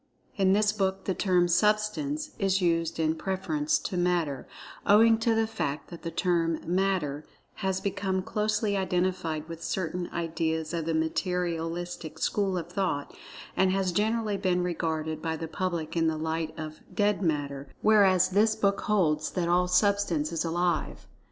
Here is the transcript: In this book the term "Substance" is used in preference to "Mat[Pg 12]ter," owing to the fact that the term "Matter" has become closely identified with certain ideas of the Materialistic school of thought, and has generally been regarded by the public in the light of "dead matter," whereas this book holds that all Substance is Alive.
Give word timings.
In 0.35 0.53
this 0.53 0.73
book 0.73 1.05
the 1.05 1.13
term 1.13 1.47
"Substance" 1.47 2.31
is 2.39 2.59
used 2.59 2.99
in 2.99 3.13
preference 3.13 3.77
to 3.77 3.97
"Mat[Pg 3.97 4.25
12]ter," 4.45 4.47
owing 4.87 5.19
to 5.19 5.35
the 5.35 5.45
fact 5.45 5.91
that 5.91 6.01
the 6.01 6.09
term 6.09 6.59
"Matter" 6.65 7.23
has 7.57 7.79
become 7.79 8.23
closely 8.23 8.75
identified 8.75 9.47
with 9.47 9.63
certain 9.63 10.09
ideas 10.11 10.73
of 10.73 10.85
the 10.85 10.95
Materialistic 10.95 12.17
school 12.17 12.57
of 12.57 12.71
thought, 12.71 13.13
and 13.55 13.71
has 13.71 13.91
generally 13.91 14.37
been 14.37 14.63
regarded 14.63 15.21
by 15.21 15.37
the 15.37 15.47
public 15.47 15.95
in 15.95 16.07
the 16.07 16.17
light 16.17 16.51
of 16.57 16.79
"dead 16.91 17.21
matter," 17.21 17.67
whereas 17.83 18.29
this 18.29 18.55
book 18.55 18.81
holds 18.81 19.29
that 19.29 19.47
all 19.47 19.67
Substance 19.67 20.31
is 20.31 20.43
Alive. 20.43 21.05